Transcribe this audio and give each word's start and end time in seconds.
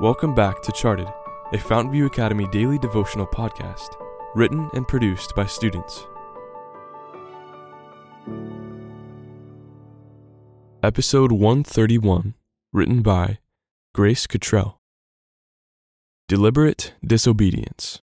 Welcome 0.00 0.34
back 0.34 0.62
to 0.62 0.72
Charted, 0.72 1.08
a 1.52 1.58
Fountainview 1.58 2.06
Academy 2.06 2.48
daily 2.48 2.78
devotional 2.78 3.26
podcast, 3.26 3.96
written 4.34 4.70
and 4.72 4.88
produced 4.88 5.34
by 5.36 5.44
students. 5.44 6.06
Episode 10.82 11.32
131, 11.32 12.32
written 12.72 13.02
by 13.02 13.40
Grace 13.94 14.26
Cottrell. 14.26 14.80
Deliberate 16.28 16.94
disobedience. 17.06 18.00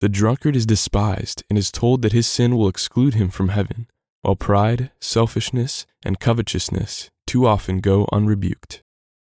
The 0.00 0.08
drunkard 0.08 0.54
is 0.54 0.66
despised 0.66 1.42
and 1.50 1.58
is 1.58 1.72
told 1.72 2.02
that 2.02 2.12
his 2.12 2.28
sin 2.28 2.56
will 2.56 2.68
exclude 2.68 3.14
him 3.14 3.28
from 3.28 3.48
heaven, 3.48 3.88
while 4.22 4.36
pride, 4.36 4.92
selfishness, 5.00 5.84
and 6.04 6.20
covetousness 6.20 7.10
too 7.26 7.44
often 7.44 7.80
go 7.80 8.06
unrebuked. 8.12 8.82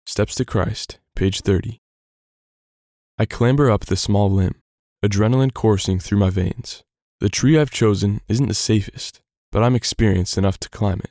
Steps 0.06 0.36
to 0.36 0.44
Christ, 0.44 1.00
page 1.14 1.40
30. 1.42 1.80
I 3.18 3.26
clamber 3.26 3.70
up 3.70 3.84
the 3.84 3.96
small 3.96 4.30
limb, 4.30 4.57
adrenaline 5.04 5.54
coursing 5.54 6.00
through 6.00 6.18
my 6.18 6.30
veins. 6.30 6.82
The 7.20 7.29
tree 7.29 7.58
I've 7.58 7.70
chosen 7.70 8.20
isn't 8.29 8.48
the 8.48 8.54
safest, 8.54 9.20
but 9.53 9.62
I'm 9.62 9.76
experienced 9.76 10.36
enough 10.36 10.58
to 10.61 10.68
climb 10.68 11.00
it. 11.04 11.11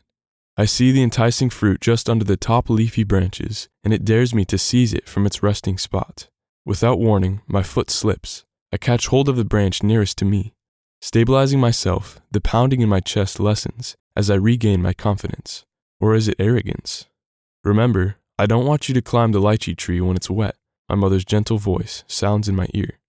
I 0.57 0.65
see 0.65 0.91
the 0.91 1.01
enticing 1.01 1.49
fruit 1.49 1.79
just 1.79 2.09
under 2.09 2.25
the 2.25 2.37
top 2.37 2.69
leafy 2.69 3.03
branches, 3.03 3.69
and 3.83 3.93
it 3.93 4.05
dares 4.05 4.35
me 4.35 4.45
to 4.45 4.57
seize 4.57 4.93
it 4.93 5.07
from 5.07 5.25
its 5.25 5.41
resting 5.41 5.77
spot. 5.77 6.27
Without 6.65 6.99
warning, 6.99 7.41
my 7.47 7.63
foot 7.63 7.89
slips. 7.89 8.43
I 8.71 8.77
catch 8.77 9.07
hold 9.07 9.29
of 9.29 9.37
the 9.37 9.45
branch 9.45 9.81
nearest 9.81 10.17
to 10.19 10.25
me. 10.25 10.53
Stabilizing 11.01 11.59
myself, 11.59 12.19
the 12.31 12.41
pounding 12.41 12.81
in 12.81 12.89
my 12.89 12.99
chest 12.99 13.39
lessens 13.39 13.95
as 14.15 14.29
I 14.29 14.35
regain 14.35 14.81
my 14.81 14.93
confidence. 14.93 15.65
Or 15.99 16.13
is 16.13 16.27
it 16.27 16.35
arrogance? 16.37 17.07
Remember, 17.63 18.17
I 18.37 18.45
don't 18.47 18.65
want 18.65 18.89
you 18.89 18.95
to 18.95 19.01
climb 19.01 19.31
the 19.31 19.41
lychee 19.41 19.77
tree 19.77 20.01
when 20.01 20.15
it's 20.15 20.29
wet. 20.29 20.55
My 20.89 20.95
mother's 20.95 21.25
gentle 21.25 21.57
voice 21.57 22.03
sounds 22.07 22.49
in 22.49 22.55
my 22.55 22.67
ear. 22.73 22.99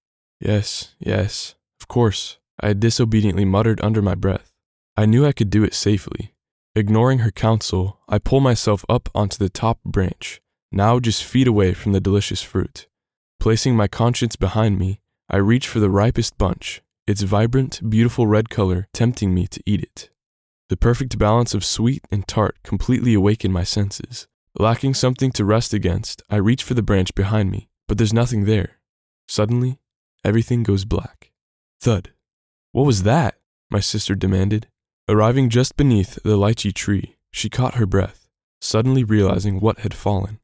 Yes, 0.40 0.94
yes, 0.98 1.54
of 1.80 1.88
course, 1.88 2.38
I 2.60 2.72
disobediently 2.74 3.44
muttered 3.44 3.80
under 3.82 4.02
my 4.02 4.14
breath. 4.14 4.52
I 4.96 5.06
knew 5.06 5.26
I 5.26 5.32
could 5.32 5.50
do 5.50 5.64
it 5.64 5.74
safely. 5.74 6.34
Ignoring 6.74 7.20
her 7.20 7.30
counsel, 7.30 8.00
I 8.08 8.18
pull 8.18 8.40
myself 8.40 8.84
up 8.88 9.08
onto 9.14 9.38
the 9.38 9.48
top 9.48 9.78
branch, 9.84 10.40
now 10.70 11.00
just 11.00 11.24
feet 11.24 11.48
away 11.48 11.72
from 11.72 11.92
the 11.92 12.00
delicious 12.00 12.42
fruit. 12.42 12.86
Placing 13.40 13.76
my 13.76 13.88
conscience 13.88 14.36
behind 14.36 14.78
me, 14.78 15.00
I 15.30 15.36
reach 15.36 15.68
for 15.68 15.80
the 15.80 15.90
ripest 15.90 16.36
bunch, 16.36 16.82
its 17.06 17.22
vibrant, 17.22 17.80
beautiful 17.88 18.26
red 18.26 18.50
color 18.50 18.88
tempting 18.92 19.32
me 19.32 19.46
to 19.46 19.62
eat 19.64 19.82
it. 19.82 20.10
The 20.68 20.76
perfect 20.76 21.18
balance 21.18 21.54
of 21.54 21.64
sweet 21.64 22.04
and 22.10 22.26
tart 22.26 22.56
completely 22.62 23.14
awakened 23.14 23.54
my 23.54 23.64
senses. 23.64 24.26
Lacking 24.56 24.94
something 24.94 25.32
to 25.32 25.44
rest 25.44 25.74
against, 25.74 26.22
I 26.30 26.36
reach 26.36 26.62
for 26.62 26.74
the 26.74 26.82
branch 26.82 27.12
behind 27.16 27.50
me, 27.50 27.68
but 27.88 27.98
there's 27.98 28.12
nothing 28.12 28.44
there. 28.44 28.78
Suddenly, 29.26 29.80
everything 30.24 30.62
goes 30.62 30.84
black. 30.84 31.32
Thud. 31.80 32.12
What 32.70 32.86
was 32.86 33.02
that? 33.02 33.36
My 33.68 33.80
sister 33.80 34.14
demanded. 34.14 34.68
Arriving 35.08 35.50
just 35.50 35.76
beneath 35.76 36.22
the 36.22 36.36
lychee 36.36 36.72
tree, 36.72 37.16
she 37.32 37.50
caught 37.50 37.74
her 37.74 37.84
breath, 37.84 38.28
suddenly 38.60 39.02
realizing 39.02 39.58
what 39.58 39.80
had 39.80 39.92
fallen. 39.92 40.38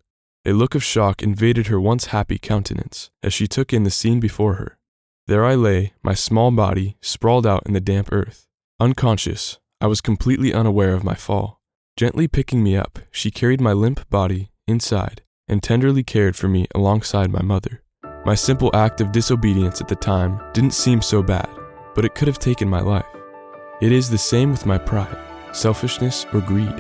A 0.45 0.53
look 0.53 0.75
of 0.75 0.83
shock 0.83 1.23
invaded 1.23 1.69
her 1.69 1.81
once 1.81 2.07
happy 2.07 2.39
countenance 2.39 3.11
as 3.23 3.33
she 3.33 3.47
took 3.47 3.73
in 3.73 3.85
the 3.85 3.91
scene 3.91 4.19
before 4.19 4.55
her. 4.55 4.77
There 5.29 5.45
I 5.45 5.55
lay, 5.55 5.93
my 6.03 6.15
small 6.15 6.51
body 6.51 6.97
sprawled 7.01 7.47
out 7.47 7.63
in 7.65 7.75
the 7.75 7.81
damp 7.81 8.09
earth. 8.11 8.49
Unconscious, 8.81 9.59
I 9.81 9.87
was 9.87 10.01
completely 10.01 10.53
unaware 10.53 10.95
of 10.95 11.05
my 11.05 11.15
fall. 11.15 11.60
Gently 12.01 12.29
picking 12.29 12.63
me 12.63 12.79
up, 12.79 12.99
she 13.11 13.31
carried 13.31 13.61
my 13.61 13.75
limp 13.75 14.09
body 14.09 14.51
inside 14.67 15.21
and 15.47 15.63
tenderly 15.63 16.03
cared 16.03 16.35
for 16.35 16.49
me 16.49 16.67
alongside 16.75 17.31
my 17.31 17.43
mother. 17.43 17.83
My 18.25 18.35
simple 18.35 18.71
act 18.73 19.03
of 19.03 19.13
disobedience 19.13 19.83
at 19.83 19.89
the 19.89 19.97
time 19.97 20.41
didn't 20.55 20.71
seem 20.71 21.03
so 21.03 21.23
bad, 21.23 21.51
but 21.95 22.07
it 22.07 22.15
could 22.15 22.27
have 22.27 22.39
taken 22.39 22.71
my 22.71 22.81
life. 22.81 23.05
It 23.83 23.93
is 23.93 24.09
the 24.09 24.17
same 24.17 24.51
with 24.51 24.65
my 24.65 24.79
pride, 24.79 25.15
selfishness, 25.53 26.25
or 26.33 26.41
greed, 26.41 26.75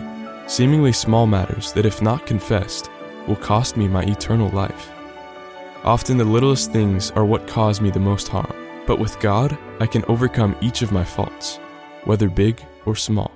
seemingly 0.47 0.95
small 0.95 1.27
matters 1.27 1.71
that, 1.75 1.85
if 1.85 2.01
not 2.01 2.25
confessed, 2.25 2.91
will 3.29 3.37
cost 3.37 3.77
me 3.77 3.89
my 3.89 4.05
eternal 4.05 4.49
life. 4.53 4.91
Often 5.85 6.17
the 6.17 6.25
littlest 6.25 6.73
things 6.73 7.11
are 7.11 7.27
what 7.27 7.47
cause 7.47 7.83
me 7.83 7.91
the 7.91 8.01
most 8.01 8.29
harm, 8.29 8.55
but 8.87 8.99
with 8.99 9.21
God, 9.21 9.59
I 9.81 9.87
can 9.87 10.03
overcome 10.07 10.57
each 10.63 10.81
of 10.81 10.93
my 10.93 11.05
faults, 11.05 11.59
whether 12.05 12.31
big 12.31 12.65
or 12.87 12.97
small. 12.97 13.31